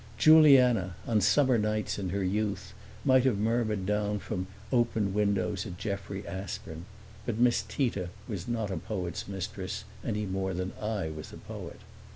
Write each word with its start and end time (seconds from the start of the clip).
Juliana, 0.17 0.95
on 1.05 1.21
summer 1.21 1.59
nights 1.59 1.99
in 1.99 2.09
her 2.09 2.23
youth, 2.23 2.73
might 3.05 3.23
have 3.23 3.37
murmured 3.37 3.85
down 3.85 4.17
from 4.17 4.47
open 4.71 5.13
windows 5.13 5.63
at 5.67 5.77
Jeffrey 5.77 6.25
Aspern, 6.27 6.85
but 7.23 7.37
Miss 7.37 7.61
Tita 7.61 8.09
was 8.27 8.47
not 8.47 8.71
a 8.71 8.77
poet's 8.77 9.27
mistress 9.27 9.83
any 10.03 10.25
more 10.25 10.55
than 10.55 10.73
I 10.81 11.11
was 11.11 11.31
a 11.31 11.37
poet. 11.37 11.81